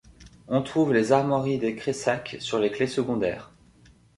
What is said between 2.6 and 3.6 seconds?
clefs secondaires.